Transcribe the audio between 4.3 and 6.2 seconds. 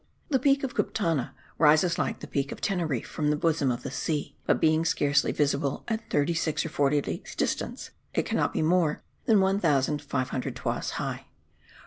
but being scarcely visible at